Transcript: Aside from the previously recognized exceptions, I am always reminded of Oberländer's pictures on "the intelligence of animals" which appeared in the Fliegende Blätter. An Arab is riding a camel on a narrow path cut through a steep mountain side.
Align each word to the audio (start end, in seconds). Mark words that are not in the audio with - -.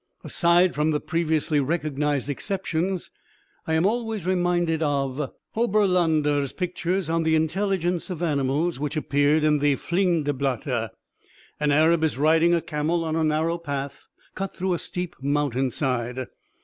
Aside 0.23 0.73
from 0.73 0.89
the 0.89 0.99
previously 0.99 1.59
recognized 1.59 2.27
exceptions, 2.27 3.11
I 3.67 3.75
am 3.75 3.85
always 3.85 4.25
reminded 4.25 4.81
of 4.81 5.29
Oberländer's 5.55 6.53
pictures 6.53 7.07
on 7.07 7.21
"the 7.21 7.35
intelligence 7.35 8.09
of 8.09 8.23
animals" 8.23 8.79
which 8.79 8.97
appeared 8.97 9.43
in 9.43 9.59
the 9.59 9.75
Fliegende 9.75 10.33
Blätter. 10.35 10.89
An 11.59 11.71
Arab 11.71 12.03
is 12.03 12.17
riding 12.17 12.55
a 12.55 12.61
camel 12.61 13.03
on 13.05 13.15
a 13.15 13.23
narrow 13.23 13.59
path 13.59 14.07
cut 14.33 14.55
through 14.55 14.73
a 14.73 14.79
steep 14.79 15.13
mountain 15.21 15.69
side. 15.69 16.25